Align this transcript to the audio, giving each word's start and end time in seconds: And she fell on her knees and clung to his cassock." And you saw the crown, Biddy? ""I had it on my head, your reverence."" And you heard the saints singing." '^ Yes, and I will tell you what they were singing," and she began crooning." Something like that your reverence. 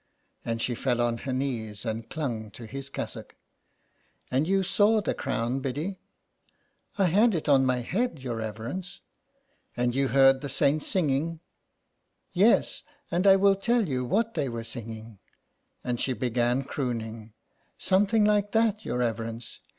And 0.43 0.63
she 0.63 0.73
fell 0.73 0.99
on 0.99 1.19
her 1.29 1.31
knees 1.31 1.85
and 1.85 2.09
clung 2.09 2.49
to 2.53 2.65
his 2.65 2.89
cassock." 2.89 3.35
And 4.31 4.47
you 4.47 4.63
saw 4.63 4.99
the 4.99 5.13
crown, 5.13 5.59
Biddy? 5.59 5.99
""I 6.97 7.03
had 7.05 7.35
it 7.35 7.47
on 7.47 7.67
my 7.67 7.81
head, 7.81 8.17
your 8.17 8.37
reverence."" 8.37 9.01
And 9.77 9.93
you 9.93 10.07
heard 10.07 10.41
the 10.41 10.49
saints 10.49 10.87
singing." 10.87 11.33
'^ 11.33 11.39
Yes, 12.33 12.81
and 13.11 13.27
I 13.27 13.35
will 13.35 13.55
tell 13.55 13.87
you 13.87 14.03
what 14.03 14.33
they 14.33 14.49
were 14.49 14.63
singing," 14.63 15.19
and 15.83 16.01
she 16.01 16.13
began 16.13 16.63
crooning." 16.63 17.33
Something 17.77 18.25
like 18.25 18.53
that 18.53 18.83
your 18.83 18.97
reverence. 18.97 19.59